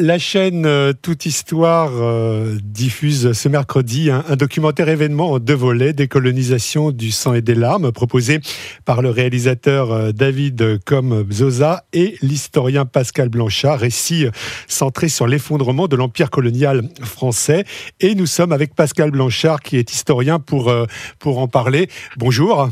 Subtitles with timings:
[0.00, 5.92] La chaîne euh, Toute Histoire euh, diffuse ce mercredi un, documentaire événement en deux volets,
[5.92, 8.40] Décolonisation du sang et des larmes, proposé
[8.86, 14.24] par le réalisateur euh, David Com Bzoza et l'historien Pascal Blanchard, récit
[14.68, 17.66] centré sur l'effondrement de l'empire colonial français.
[18.00, 20.72] Et nous sommes avec Pascal Blanchard, qui est historien, pour,
[21.18, 21.90] pour en parler.
[22.16, 22.70] Bonjour.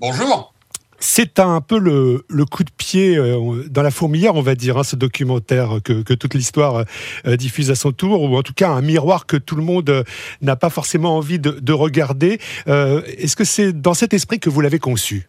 [0.00, 0.53] Bonjour.
[0.98, 4.84] C'est un peu le, coup de pied euh, dans la fourmilière, on va dire, hein,
[4.84, 6.84] ce documentaire que, toute l'histoire
[7.26, 9.90] euh, diffuse à son tour, ou en tout cas un miroir que tout le monde
[9.90, 10.04] euh,
[10.42, 12.40] n'a pas forcément envie de, regarder.
[12.66, 15.28] Est-ce que c'est dans cet esprit que vous l'avez conçu?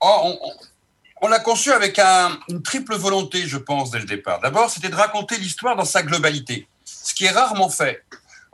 [0.00, 0.36] Oh,
[1.22, 1.98] on, l'a conçu avec
[2.48, 4.40] une triple volonté, je pense, dès le départ.
[4.40, 8.02] D'abord, c'était de raconter l'histoire dans sa globalité, ce qui est rarement fait.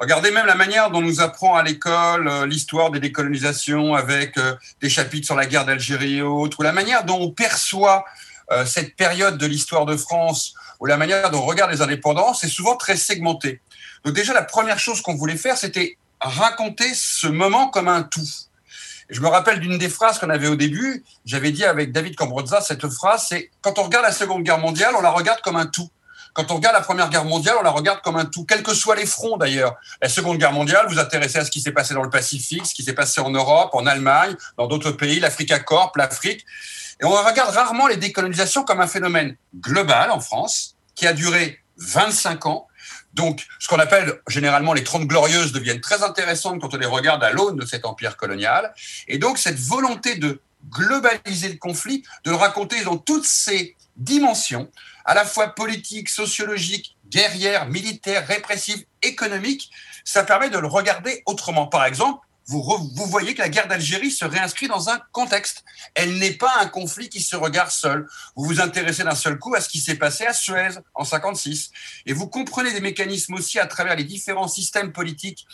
[0.01, 4.57] Regardez même la manière dont nous apprend à l'école euh, l'histoire des décolonisations avec euh,
[4.81, 8.07] des chapitres sur la guerre d'Algérie et autres, ou la manière dont on perçoit
[8.51, 12.41] euh, cette période de l'histoire de France, ou la manière dont on regarde les indépendances,
[12.41, 13.61] c'est souvent très segmenté.
[14.03, 18.27] Donc déjà, la première chose qu'on voulait faire, c'était raconter ce moment comme un tout.
[19.11, 22.63] je me rappelle d'une des phrases qu'on avait au début, j'avais dit avec David Cambroza,
[22.63, 25.67] cette phrase, c'est quand on regarde la Seconde Guerre mondiale, on la regarde comme un
[25.67, 25.91] tout.
[26.33, 28.75] Quand on regarde la Première Guerre mondiale, on la regarde comme un tout, quels que
[28.75, 29.77] soient les fronts d'ailleurs.
[30.01, 32.75] La Seconde Guerre mondiale, vous intéressez à ce qui s'est passé dans le Pacifique, ce
[32.75, 36.45] qui s'est passé en Europe, en Allemagne, dans d'autres pays, l'Africa Corp, l'Afrique.
[37.01, 41.61] Et on regarde rarement les décolonisations comme un phénomène global en France, qui a duré
[41.79, 42.67] 25 ans.
[43.15, 47.25] Donc, ce qu'on appelle généralement les Trente Glorieuses deviennent très intéressantes quand on les regarde
[47.25, 48.73] à l'aune de cet empire colonial.
[49.09, 54.71] Et donc, cette volonté de globaliser le conflit, de le raconter dans toutes ses dimensions,
[55.05, 59.71] à la fois politique, sociologique, guerrière, militaire, répressive, économique,
[60.05, 61.67] ça permet de le regarder autrement.
[61.67, 62.21] Par exemple,
[62.51, 65.65] vous, voyez que la guerre d'Algérie se réinscrit dans un contexte.
[65.95, 68.09] Elle n'est pas un conflit qui se regarde seul.
[68.35, 71.71] Vous vous intéressez d'un seul coup à ce qui s'est passé à Suez en 56.
[72.07, 75.47] Et vous comprenez des mécanismes aussi à travers les différents systèmes politiques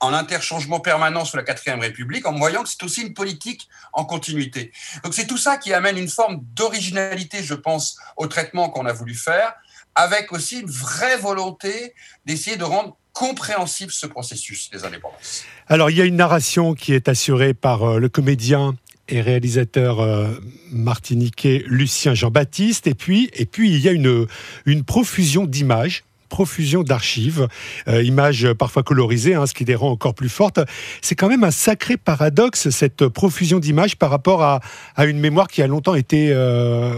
[0.00, 4.04] en interchangement permanent sous la quatrième République, en voyant que c'est aussi une politique en
[4.04, 4.72] continuité.
[5.02, 8.92] Donc c'est tout ça qui amène une forme d'originalité, je pense, au traitement qu'on a
[8.92, 9.54] voulu faire,
[9.94, 11.94] avec aussi une vraie volonté
[12.24, 15.44] d'essayer de rendre compréhensible ce processus des indépendances.
[15.66, 18.76] Alors il y a une narration qui est assurée par euh, le comédien
[19.08, 20.28] et réalisateur euh,
[20.70, 22.86] martiniquais Lucien Jean-Baptiste.
[22.86, 24.26] Et puis, et puis, il y a une,
[24.66, 27.48] une profusion d'images profusion d'archives,
[27.88, 30.60] euh, images parfois colorisées, hein, ce qui les rend encore plus fortes.
[31.02, 34.60] C'est quand même un sacré paradoxe, cette profusion d'images par rapport à,
[35.04, 36.92] une mémoire qui a longtemps été euh,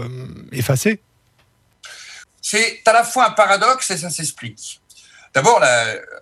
[0.51, 1.01] effacée.
[2.41, 4.81] C'est à la fois un paradoxe et ça s'explique.
[5.33, 5.63] D'abord,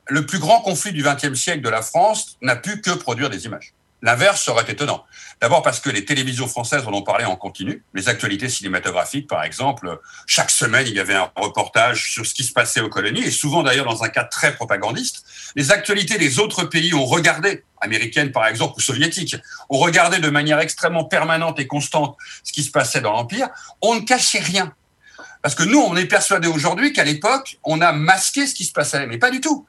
[0.08, 3.46] le plus grand conflit du XXe siècle de la France n'a pu que produire des
[3.46, 3.74] images.
[4.02, 5.06] L'inverse serait étonnant.
[5.42, 7.84] D'abord parce que les télévisions françaises en ont parlé en continu.
[7.94, 12.44] Les actualités cinématographiques, par exemple, chaque semaine, il y avait un reportage sur ce qui
[12.44, 15.26] se passait aux colonies, et souvent d'ailleurs dans un cadre très propagandiste.
[15.56, 19.36] Les actualités des autres pays ont regardé, américaines par exemple ou soviétiques,
[19.70, 23.50] ont regardé de manière extrêmement permanente et constante ce qui se passait dans l'Empire.
[23.82, 24.74] On ne cachait rien.
[25.42, 28.74] Parce que nous, on est persuadé aujourd'hui qu'à l'époque, on a masqué ce qui se
[28.74, 29.66] passait, mais pas du tout.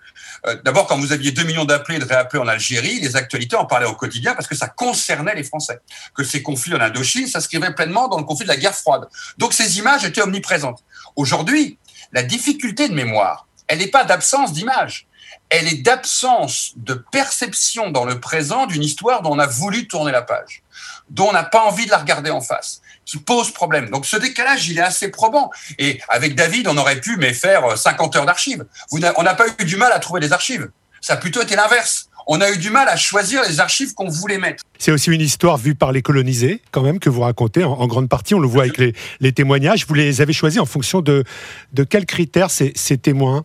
[0.47, 3.56] Euh, d'abord, quand vous aviez 2 millions d'appelés et de réappelés en Algérie, les actualités
[3.56, 5.81] en parlaient au quotidien parce que ça concernait les Français.
[6.14, 9.06] Que ces conflits en Indochine s'inscrivaient pleinement dans le conflit de la guerre froide.
[9.38, 10.82] Donc ces images étaient omniprésentes.
[11.14, 11.78] Aujourd'hui,
[12.12, 15.06] la difficulté de mémoire, elle n'est pas d'absence d'images
[15.48, 20.12] elle est d'absence de perception dans le présent d'une histoire dont on a voulu tourner
[20.12, 20.62] la page,
[21.10, 23.90] dont on n'a pas envie de la regarder en face, qui pose problème.
[23.90, 25.50] Donc ce décalage, il est assez probant.
[25.78, 28.64] Et avec David, on aurait pu mais faire 50 heures d'archives.
[28.92, 30.70] On n'a pas eu du mal à trouver des archives.
[31.00, 32.06] Ça a plutôt été l'inverse.
[32.26, 34.62] On a eu du mal à choisir les archives qu'on voulait mettre.
[34.78, 38.08] C'est aussi une histoire vue par les colonisés, quand même, que vous racontez en, grande
[38.08, 38.34] partie.
[38.34, 38.78] On le voit avec
[39.20, 39.86] les, témoignages.
[39.88, 41.24] Vous les avez choisis en fonction de,
[41.72, 43.44] de quels critères ces témoins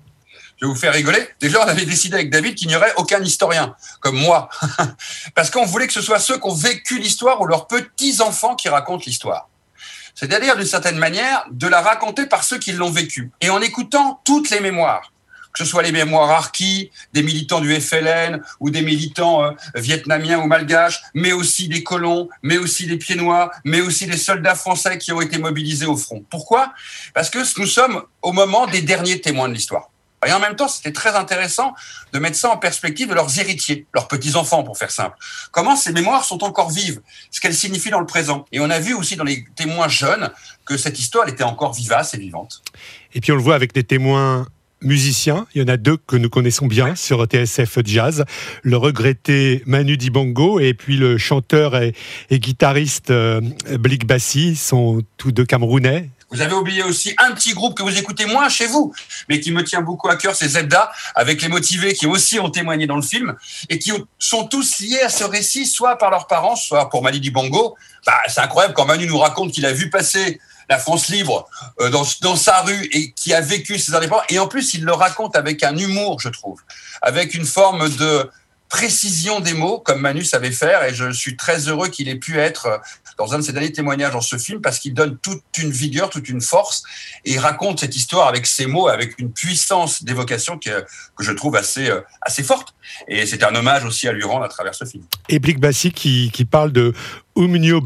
[0.57, 1.27] je vais vous faire rigoler.
[1.41, 4.49] Déjà, on avait décidé avec David qu'il n'y aurait aucun historien, comme moi.
[5.35, 8.69] Parce qu'on voulait que ce soit ceux qui ont vécu l'histoire ou leurs petits-enfants qui
[8.69, 9.49] racontent l'histoire.
[10.15, 13.31] C'est-à-dire, d'une certaine manière, de la raconter par ceux qui l'ont vécu.
[13.41, 15.11] Et en écoutant toutes les mémoires,
[15.51, 20.39] que ce soit les mémoires harkis, des militants du FLN ou des militants euh, vietnamiens
[20.39, 24.55] ou malgaches, mais aussi des colons, mais aussi des pieds noirs, mais aussi des soldats
[24.55, 26.25] français qui ont été mobilisés au front.
[26.29, 26.73] Pourquoi?
[27.13, 29.89] Parce que nous sommes au moment des derniers témoins de l'histoire.
[30.25, 31.73] Et en même temps, c'était très intéressant
[32.13, 35.17] de mettre ça en perspective de leurs héritiers, leurs petits-enfants, pour faire simple.
[35.51, 37.01] Comment ces mémoires sont encore vives,
[37.31, 38.45] ce qu'elles signifient dans le présent.
[38.51, 40.31] Et on a vu aussi dans les témoins jeunes
[40.65, 42.61] que cette histoire était encore vivace et vivante.
[43.13, 44.47] Et puis on le voit avec des témoins
[44.81, 45.47] musiciens.
[45.53, 48.25] Il y en a deux que nous connaissons bien sur TSF Jazz.
[48.63, 51.93] Le regretté Manu Dibango et puis le chanteur et,
[52.31, 53.41] guitariste euh,
[53.79, 57.97] Blik Bassi sont tous deux camerounais Vous avez oublié aussi un petit groupe que vous
[57.97, 58.93] écoutez moins chez vous,
[59.29, 62.49] mais qui me tient beaucoup à cœur, c'est Zelda, avec les motivés qui aussi ont
[62.49, 63.35] témoigné dans le film,
[63.69, 67.29] et qui sont tous liés à ce récit, soit par leurs parents, soit pour Mali
[67.29, 67.75] Bongo.
[68.05, 70.39] Bah, c'est incroyable quand Manu nous raconte qu'il a vu passer
[70.69, 71.47] la France libre
[71.79, 74.25] euh, dans, sa rue et qui a vécu ces indépendances.
[74.29, 76.61] Et en plus, il le raconte avec un humour, je trouve,
[77.01, 78.29] avec une forme de
[78.67, 80.83] précision des mots, comme Manu savait faire.
[80.83, 82.81] Et je suis très heureux qu'il ait pu être
[83.17, 86.09] dans un de ses derniers témoignages dans ce film parce qu'il donne toute une vigueur,
[86.09, 86.83] toute une force
[87.23, 90.85] et il raconte cette histoire avec ses mots, avec une puissance d'évocation que,
[91.15, 92.75] que je trouve assez, euh, assez forte.
[93.07, 95.03] Et c'est un hommage aussi à lui rendre à travers ce film.
[95.29, 96.93] Et Blick Bassi qui, qui parle de
[97.35, 97.81] Oumnio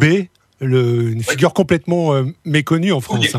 [0.62, 3.36] le, une figure complètement euh, méconnue en France.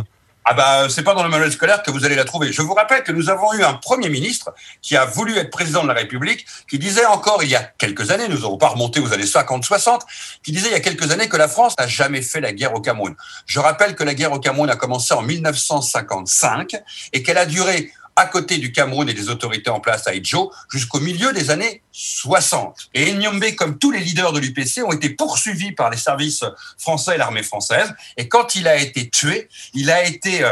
[0.47, 2.51] Ah bah, c'est pas dans le manuel scolaire que vous allez la trouver.
[2.51, 5.83] Je vous rappelle que nous avons eu un Premier ministre qui a voulu être président
[5.83, 9.01] de la République, qui disait encore il y a quelques années, nous n'aurons pas remonté
[9.01, 10.01] aux années 50-60,
[10.43, 12.75] qui disait il y a quelques années que la France n'a jamais fait la guerre
[12.75, 13.15] au Cameroun.
[13.45, 16.77] Je rappelle que la guerre au Cameroun a commencé en 1955
[17.13, 20.53] et qu'elle a duré à côté du Cameroun et des autorités en place à Idjo
[20.71, 22.91] jusqu'au milieu des années 60.
[22.95, 26.45] Et Nyombe, comme tous les leaders de l'UPC, ont été poursuivis par les services
[26.79, 27.95] français et l'armée française.
[28.17, 30.45] Et quand il a été tué, il a été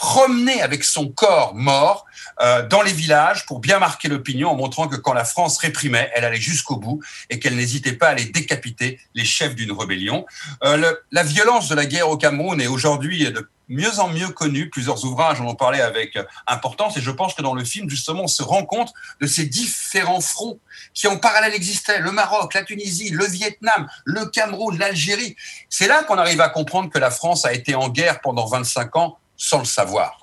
[0.00, 2.06] promené avec son corps mort
[2.40, 6.10] euh, dans les villages pour bien marquer l'opinion en montrant que quand la France réprimait,
[6.14, 10.24] elle allait jusqu'au bout et qu'elle n'hésitait pas à aller décapiter les chefs d'une rébellion.
[10.64, 14.70] Euh, la violence de la guerre au Cameroun est aujourd'hui de mieux en mieux connu.
[14.70, 18.22] Plusieurs ouvrages en ont parlé avec importance et je pense que dans le film, justement,
[18.22, 20.58] on se rend compte de ces différents fronts
[20.94, 22.00] qui en parallèle existaient.
[22.00, 25.36] Le Maroc, la Tunisie, le Vietnam, le Cameroun, l'Algérie.
[25.68, 28.96] C'est là qu'on arrive à comprendre que la France a été en guerre pendant 25
[28.96, 30.18] ans sans le savoir.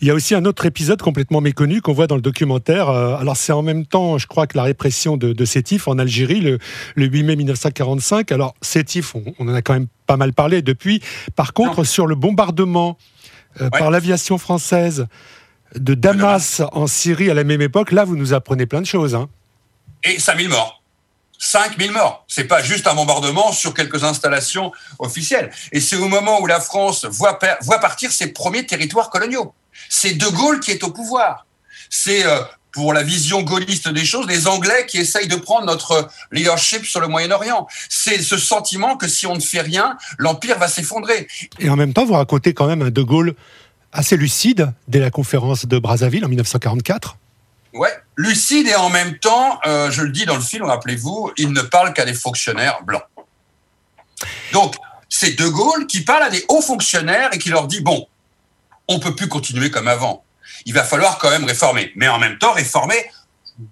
[0.00, 2.88] Il y a aussi un autre épisode complètement méconnu qu'on voit dans le documentaire.
[2.88, 5.98] Euh, alors c'est en même temps, je crois, que la répression de, de Sétif en
[5.98, 6.58] Algérie le,
[6.96, 8.32] 8 mai 1945.
[8.32, 11.02] Alors Sétif, on, on, en a quand même pas mal parlé depuis.
[11.36, 12.98] Par contre, sur le bombardement
[13.60, 15.06] euh, par l'aviation française
[15.74, 19.14] de Damas en Syrie à la même époque, là, vous nous apprenez plein de choses.
[19.14, 19.28] Hein.
[20.04, 20.75] Et 5000 morts.
[21.38, 22.24] 5000 morts.
[22.28, 25.50] C'est pas juste un bombardement sur quelques installations officielles.
[25.72, 29.54] Et c'est au moment où la France voit, voit partir ses premiers territoires coloniaux.
[29.88, 31.46] C'est De Gaulle qui est au pouvoir.
[31.90, 32.40] C'est euh,
[32.72, 37.00] pour la vision gaulliste des choses, les Anglais qui essayent de prendre notre leadership sur
[37.00, 37.66] le Moyen-Orient.
[37.88, 41.26] C'est ce sentiment que si on ne fait rien, l'Empire va s'effondrer.
[41.58, 43.34] Et en même temps, vous racontez quand même un De Gaulle
[43.92, 47.16] assez lucide dès la conférence de Brazzaville en 1944.
[47.76, 51.52] Ouais, lucide et en même temps, euh, je le dis dans le film, rappelez-vous, il
[51.52, 53.04] ne parle qu'à des fonctionnaires blancs.
[54.52, 54.74] Donc,
[55.08, 58.08] c'est De Gaulle qui parle à des hauts fonctionnaires et qui leur dit, bon,
[58.88, 60.24] on peut plus continuer comme avant.
[60.64, 63.10] Il va falloir quand même réformer, mais en même temps réformer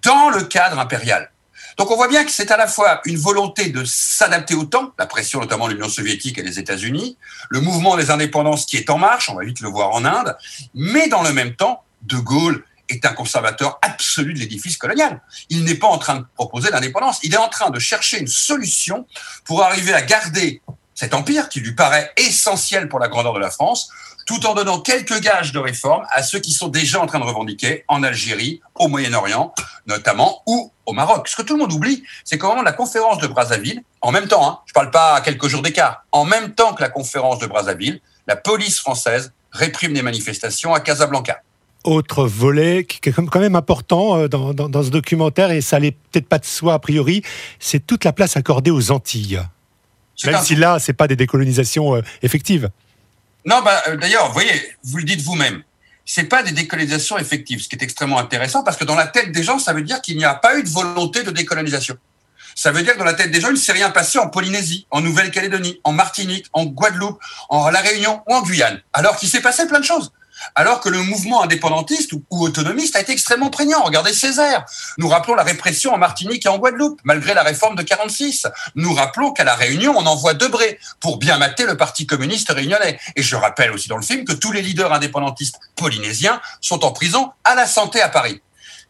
[0.03, 1.31] dans le cadre impérial.
[1.77, 4.93] Donc on voit bien que c'est à la fois une volonté de s'adapter au temps,
[4.97, 7.17] la pression notamment de l'Union soviétique et des États-Unis,
[7.49, 10.37] le mouvement des indépendances qui est en marche, on va vite le voir en Inde,
[10.73, 15.21] mais dans le même temps, De Gaulle est un conservateur absolu de l'édifice colonial.
[15.49, 18.27] Il n'est pas en train de proposer l'indépendance, il est en train de chercher une
[18.27, 19.07] solution
[19.43, 20.61] pour arriver à garder
[20.93, 23.89] cet empire qui lui paraît essentiel pour la grandeur de la France,
[24.25, 27.25] tout en donnant quelques gages de réforme à ceux qui sont déjà en train de
[27.25, 29.53] revendiquer en Algérie, au Moyen-Orient
[29.87, 31.27] notamment, ou au Maroc.
[31.27, 34.11] Ce que tout le monde oublie, c'est qu'au moment de la conférence de Brazzaville, en
[34.11, 36.81] même temps, hein, je ne parle pas à quelques jours d'écart, en même temps que
[36.81, 41.41] la conférence de Brazzaville, la police française réprime des manifestations à Casablanca
[41.85, 45.91] autre volet qui est quand même important euh, dans, dans, ce documentaire, et ça n'est
[45.91, 47.21] peut-être pas de soi a priori,
[47.59, 49.41] c'est toute la place accordée aux Antilles.
[50.25, 52.69] Même si là, ce n'est pas des décolonisations euh, effectives.
[53.45, 54.51] Non, bah, euh, d'ailleurs, vous voyez,
[54.83, 55.63] vous le dites vous-même,
[56.05, 59.07] ce n'est pas des décolonisations effectives, ce qui est extrêmement intéressant, parce que dans la
[59.07, 61.97] tête des gens, ça veut dire qu'il n'y a pas eu de volonté de décolonisation.
[62.57, 64.29] Ça veut dire que dans la tête des gens, il ne s'est rien passé en
[64.29, 69.27] Polynésie, en Nouvelle-Calédonie, en Martinique, en Guadeloupe, en La Réunion ou en Guyane, alors qu'il
[69.27, 70.11] s'est passé plein de choses
[70.53, 73.83] alors que le mouvement indépendantiste ou, autonomiste a été extrêmement prégnant.
[73.83, 74.65] Regardez Césaire.
[74.97, 78.47] Nous rappelons la répression en Martinique et en Guadeloupe, malgré la réforme de 46.
[78.75, 82.99] Nous rappelons qu'à la Réunion, on envoie Debré pour bien mater le Parti communiste réunionnais.
[83.15, 86.91] Et je rappelle aussi dans le film que tous les leaders indépendantistes polynésiens sont en
[86.91, 88.41] prison à la santé à Paris.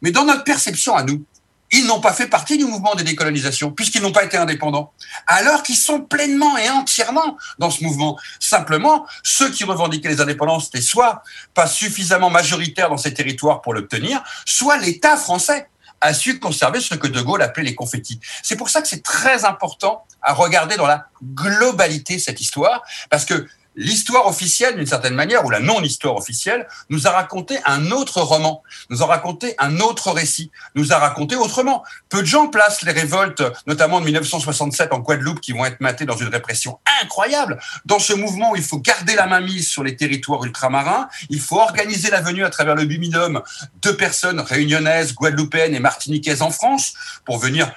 [0.02, 1.26] Mais dans notre perception à nous,
[1.75, 4.94] ils n'ont pas fait partie du mouvement des décolonisations, puisqu'ils n'ont pas été indépendants,
[5.27, 8.17] alors qu'ils sont pleinement et entièrement dans ce mouvement.
[8.39, 11.22] Simplement, ceux qui revendiquaient les indépendances étaient soit
[11.53, 15.67] pas suffisamment majoritaires dans ces territoires pour l'obtenir, soit l'État français
[16.01, 18.20] a su conserver ce que De Gaulle appelait les confettis.
[18.44, 23.25] C'est pour ça que c'est très important à regarder dans la globalité cette histoire, parce
[23.25, 28.22] que l'histoire officielle, d'une certaine manière, ou la non-histoire officielle, nous a raconté un autre
[28.22, 31.84] roman, nous a raconté un autre récit, nous a raconté autrement.
[32.10, 36.05] Peu de gens placent les révoltes, notamment de 1967 en Guadeloupe, qui vont être matées
[36.05, 37.60] dans une répression incroyable.
[37.86, 41.39] Dans ce mouvement où il faut garder la main mise sur les territoires ultramarins, il
[41.39, 43.41] faut organiser la venue à travers le Bumidum
[43.82, 46.94] de personnes réunionnaises, guadeloupéennes et martiniquaises en France
[47.25, 47.72] pour venir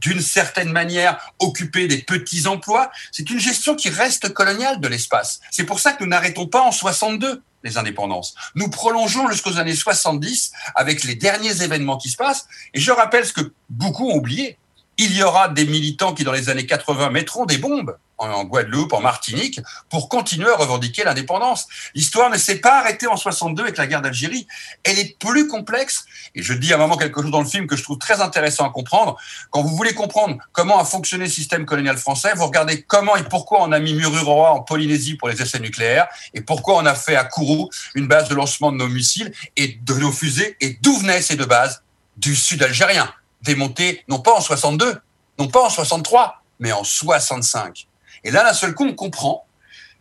[0.00, 2.90] d'une certaine manière occuper des petits emplois.
[3.12, 5.40] C'est une gestion qui reste coloniale de l'espace.
[5.50, 8.34] C'est pour ça que nous n'arrêtons pas en 62 les indépendances.
[8.54, 12.46] Nous prolongeons jusqu'aux années 70 avec les derniers événements qui se passent.
[12.74, 14.58] Et je rappelle ce que beaucoup ont oublié.
[14.98, 18.92] Il y aura des militants qui, dans les années 80, mettront des bombes en Guadeloupe,
[18.92, 21.66] en Martinique, pour continuer à revendiquer l'indépendance.
[21.94, 24.46] L'histoire ne s'est pas arrêtée en 62 avec la guerre d'Algérie.
[24.82, 26.04] Elle est plus complexe.
[26.34, 28.20] Et je dis à un moment quelque chose dans le film que je trouve très
[28.20, 29.16] intéressant à comprendre.
[29.50, 33.24] Quand vous voulez comprendre comment a fonctionné le système colonial français, vous regardez comment et
[33.24, 36.94] pourquoi on a mis Mururoa en Polynésie pour les essais nucléaires et pourquoi on a
[36.94, 40.78] fait à Kourou une base de lancement de nos missiles et de nos fusées et
[40.80, 41.82] d'où venaient ces deux bases?
[42.16, 45.00] Du sud algérien, démontées non pas en 62,
[45.38, 47.88] non pas en 63, mais en 65.
[48.24, 49.46] Et là, d'un seul coup, on comprend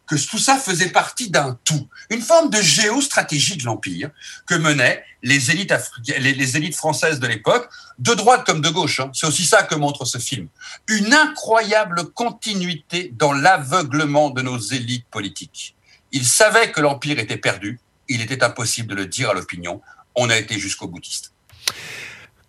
[0.06, 4.10] que tout ça faisait partie d'un tout, une forme de géostratégie de l'Empire
[4.46, 9.00] que menaient les élites, françaises de l'époque, de droite comme de gauche.
[9.00, 9.12] Hein.
[9.14, 10.48] C'est aussi ça que montre ce film.
[10.88, 15.76] Une incroyable continuité dans l'aveuglement de nos élites politiques.
[16.12, 19.82] Ils savaient que l'Empire était perdu, il était impossible de le dire à l'opinion,
[20.16, 21.32] on a été jusqu'au boutiste.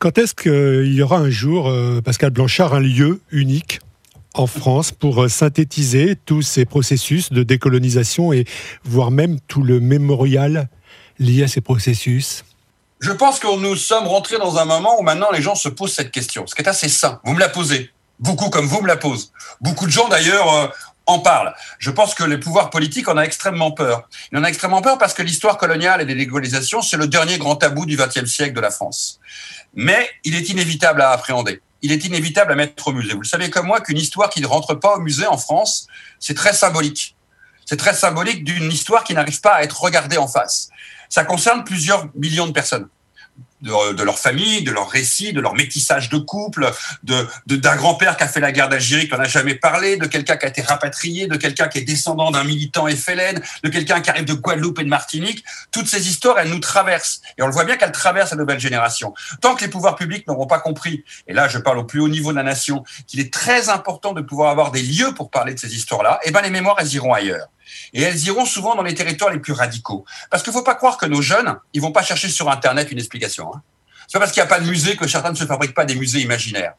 [0.01, 3.81] Quand est-ce qu'il y aura un jour, euh, Pascal Blanchard, un lieu unique
[4.35, 8.45] en France pour euh, synthétiser tous ces processus de décolonisation et
[8.85, 10.69] voire même tout le mémorial
[11.19, 12.45] lié à ces processus
[13.01, 15.95] Je pense que nous sommes rentrés dans un moment où maintenant les gens se posent
[15.95, 17.21] cette question, ce qui est assez sain.
[17.25, 19.33] Vous me la posez, beaucoup comme vous me la posent.
[19.61, 20.67] Beaucoup de gens d'ailleurs euh,
[21.07, 21.55] en parlent.
[21.79, 24.09] Je pense que les pouvoirs politiques en ont extrêmement peur.
[24.33, 27.39] Ils en ont extrêmement peur parce que l'histoire coloniale et les décolonisations, c'est le dernier
[27.39, 29.21] grand tabou du XXe siècle de la France.
[29.75, 33.13] Mais il est inévitable à appréhender il est inévitable à mettre au musée.
[33.13, 35.87] Vous le savez comme moi qu'une histoire qui ne rentre pas au musée en France,
[36.19, 37.15] c'est très symbolique.
[37.67, 40.71] C'est très symbolique d'une histoire qui n'arrive pas à être regardée en face.
[41.11, 42.89] Ça concerne plusieurs millions de personnes
[43.65, 46.71] de, leur famille, de leur récit, de leur métissage de couple,
[47.03, 50.37] de d'un grand-père qui a fait la guerre d'Algérie qu'on n'a jamais parlé, de quelqu'un
[50.37, 54.11] qui a été rapatrié, de quelqu'un qui est descendant d'un militant FLN, de quelqu'un qui
[54.11, 55.45] arrive de Guadeloupe et de Martinique.
[55.71, 57.23] Toutes ces histoires, elles nous traversent.
[57.39, 59.15] Et on le voit bien qu'elles traversent la nouvelle génération.
[59.41, 62.09] Tant que les pouvoirs publics n'auront pas compris, et là je parle au plus haut
[62.09, 65.55] niveau de la nation, qu'il est très important de pouvoir avoir des lieux pour parler
[65.55, 67.49] de ces histoires-là, eh ben les mémoires, elles iront ailleurs.
[67.93, 70.05] Et elles iront souvent dans les territoires les plus radicaux.
[70.31, 72.91] Parce qu'il ne faut pas croire que nos jeunes, ils vont pas chercher sur Internet
[72.91, 73.55] une explication.
[73.55, 73.63] Hein.
[74.07, 75.85] C'est pas parce qu'il n'y a pas de musée que certains ne se fabriquent pas
[75.85, 76.75] des musées imaginaires.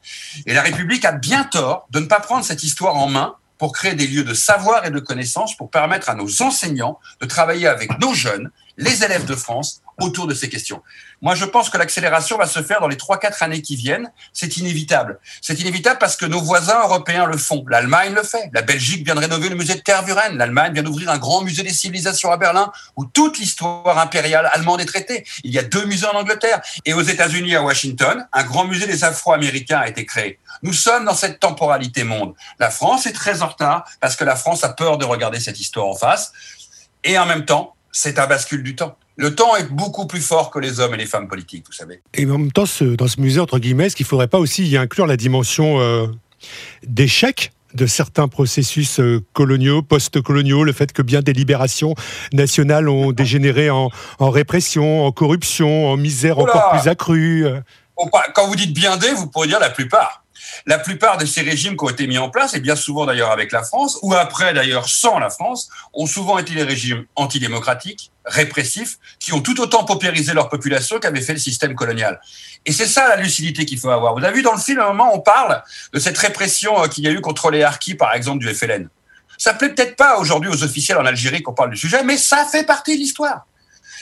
[0.46, 3.72] Et la République a bien tort de ne pas prendre cette histoire en main pour
[3.72, 7.68] créer des lieux de savoir et de connaissance pour permettre à nos enseignants de travailler
[7.68, 10.82] avec nos jeunes, les élèves de France, autour de ces questions.
[11.22, 14.12] Moi, je pense que l'accélération va se faire dans les 3-4 années qui viennent.
[14.34, 15.20] C'est inévitable.
[15.42, 17.64] C'est inévitable parce que nos voisins européens le font.
[17.70, 18.50] L'Allemagne le fait.
[18.54, 20.38] La Belgique vient de rénover le musée de Tervuren.
[20.38, 24.82] L'Allemagne vient d'ouvrir un grand musée des civilisations à Berlin où toute l'histoire impériale allemande
[24.82, 25.26] est traitée.
[25.44, 26.62] Il y a deux musées en Angleterre.
[26.84, 30.40] Et aux États-Unis, à Washington, un grand musée des Afro-Américains a été créé.
[30.62, 32.34] Nous sommes dans cette temporalité monde.
[32.60, 35.60] La France est très en retard parce que la France a peur de regarder cette
[35.60, 36.34] histoire en face.
[37.04, 38.98] Et en même temps, c'est un bascule du temps.
[39.16, 42.02] Le temps est beaucoup plus fort que les hommes et les femmes politiques, vous savez.
[42.14, 44.68] Et en même temps, dans ce musée, entre guillemets, est-ce qu'il ne faudrait pas aussi
[44.68, 46.08] y inclure la dimension euh,
[46.86, 51.96] d'échec de certains processus euh, coloniaux, post-coloniaux, le fait que bien des libérations
[52.34, 57.62] nationales ont dégénéré en, répression, en corruption, en misère encore plus accrue euh
[58.34, 60.25] Quand vous dites bien des, vous pourriez dire la plupart.
[60.66, 63.32] La plupart de ces régimes qui ont été mis en place, et bien souvent d'ailleurs
[63.32, 68.12] avec la France, ou après d'ailleurs sans la France, ont souvent été des régimes antidémocratiques,
[68.26, 72.20] répressifs, qui ont tout autant paupérisé leur population qu'avait fait le système colonial.
[72.66, 74.16] Et c'est ça la lucidité qu'il faut avoir.
[74.16, 75.64] Vous avez vu dans le film, à un moment, on parle
[75.94, 78.90] de cette répression euh, qu'il y a eu contre les harkis, par exemple, du FLN.
[79.38, 82.46] Ça plaît peut-être pas aujourd'hui aux officiels en Algérie qu'on parle du sujet, mais ça
[82.46, 83.46] fait partie de l'histoire.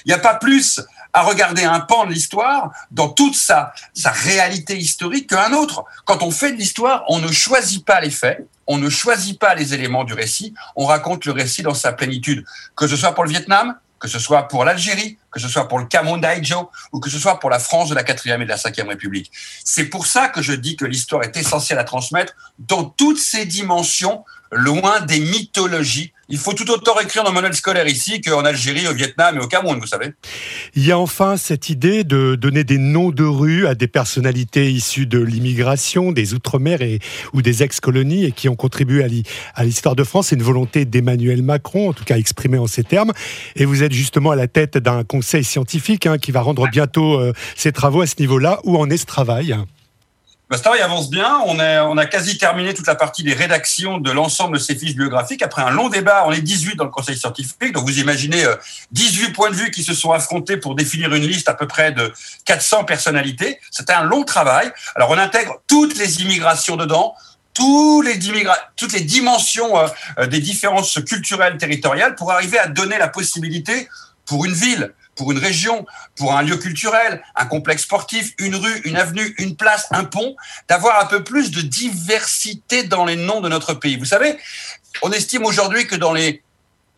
[0.05, 0.79] Il n'y a pas plus
[1.13, 5.85] à regarder un pan de l'histoire dans toute sa, sa réalité historique qu'un autre.
[6.05, 9.55] Quand on fait de l'histoire, on ne choisit pas les faits, on ne choisit pas
[9.55, 12.43] les éléments du récit, on raconte le récit dans sa plénitude.
[12.75, 15.79] Que ce soit pour le Vietnam, que ce soit pour l'Algérie, que ce soit pour
[15.79, 18.49] le Cameroun d'Aïdjo, ou que ce soit pour la France de la 4e et de
[18.49, 19.31] la 5e République.
[19.63, 23.45] C'est pour ça que je dis que l'histoire est essentielle à transmettre dans toutes ses
[23.45, 28.87] dimensions, loin des mythologies il faut tout autant écrire nos manuels scolaires ici qu'en Algérie,
[28.87, 30.13] au Vietnam et au Cameroun, vous savez.
[30.73, 34.71] Il y a enfin cette idée de donner des noms de rues à des personnalités
[34.71, 36.97] issues de l'immigration, des Outre-mer et,
[37.33, 39.05] ou des ex-colonies et qui ont contribué
[39.53, 40.29] à l'histoire de France.
[40.29, 43.11] C'est une volonté d'Emmanuel Macron, en tout cas exprimée en ces termes.
[43.55, 47.19] Et vous êtes justement à la tête d'un conseil scientifique hein, qui va rendre bientôt
[47.19, 48.59] euh, ses travaux à ce niveau-là.
[48.63, 49.55] Où en est ce travail?
[50.49, 51.39] Bah, ce travail avance bien.
[51.45, 54.95] On, on a quasi terminé toute la partie des rédactions de l'ensemble de ces fiches
[54.95, 55.41] biographiques.
[55.41, 57.73] Après un long débat, on est 18 dans le conseil scientifique.
[57.73, 58.43] Donc vous imaginez
[58.91, 61.67] 18 euh, points de vue qui se sont affrontés pour définir une liste à peu
[61.67, 62.11] près de
[62.45, 63.59] 400 personnalités.
[63.71, 64.71] C'était un long travail.
[64.95, 67.15] Alors on intègre toutes les immigrations dedans,
[68.03, 68.19] les
[68.75, 69.87] toutes les dimensions euh,
[70.19, 73.87] euh, des différences culturelles territoriales pour arriver à donner la possibilité
[74.25, 78.81] pour une ville, pour une région, pour un lieu culturel, un complexe sportif, une rue,
[78.85, 80.35] une avenue, une place, un pont,
[80.67, 83.97] d'avoir un peu plus de diversité dans les noms de notre pays.
[83.97, 84.37] Vous savez,
[85.01, 86.43] on estime aujourd'hui que dans, les,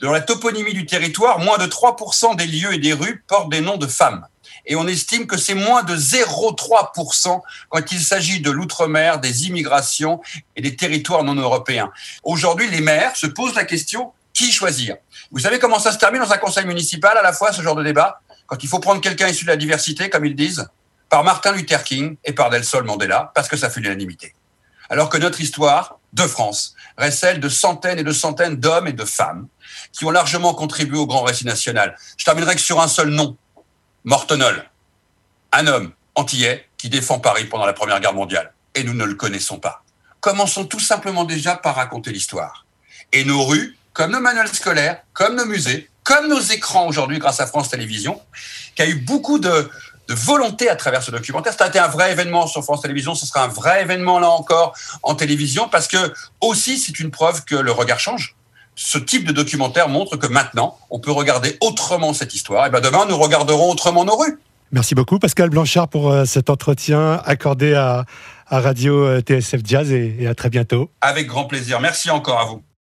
[0.01, 3.61] dans la toponymie du territoire, moins de 3% des lieux et des rues portent des
[3.61, 4.27] noms de femmes.
[4.67, 10.21] Et on estime que c'est moins de 0,3% quand il s'agit de l'outre-mer, des immigrations
[10.55, 11.91] et des territoires non européens.
[12.23, 14.97] Aujourd'hui, les maires se posent la question qui choisir
[15.31, 17.75] Vous savez comment ça se termine dans un conseil municipal à la fois, ce genre
[17.75, 20.67] de débat Quand il faut prendre quelqu'un issu de la diversité, comme ils disent,
[21.09, 24.35] par Martin Luther King et par Nelson Mandela, parce que ça fait l'unanimité.
[24.89, 28.93] Alors que notre histoire de France reste celle de centaines et de centaines d'hommes et
[28.93, 29.47] de femmes
[29.91, 31.95] qui ont largement contribué au grand récit national.
[32.17, 33.37] Je terminerai que sur un seul nom,
[34.03, 34.69] Mortenol,
[35.51, 38.53] un homme antillais qui défend Paris pendant la Première Guerre mondiale.
[38.75, 39.83] Et nous ne le connaissons pas.
[40.19, 42.65] Commençons tout simplement déjà par raconter l'histoire.
[43.11, 47.39] Et nos rues comme nos manuels scolaires, comme nos musées, comme nos écrans aujourd'hui grâce
[47.39, 48.21] à France Télévisions,
[48.75, 49.71] qui a eu beaucoup de,
[50.09, 51.53] volonté à travers ce documentaire.
[51.57, 54.29] Ça a été un vrai événement sur France Télévisions, ce sera un vrai événement là
[54.29, 58.35] encore en télévision, parce que aussi c'est une preuve que le regard change.
[58.75, 62.67] Ce type de documentaire montre que maintenant, on peut regarder autrement cette histoire.
[62.67, 64.37] Et bien demain, nous regarderons autrement nos rues.
[64.71, 68.05] Merci beaucoup Pascal Blanchard pour euh, cet entretien accordé à,
[68.47, 70.91] Radio euh, TSF Jazz et à très bientôt.
[71.01, 71.79] Avec grand plaisir.
[71.79, 72.61] Merci encore à vous.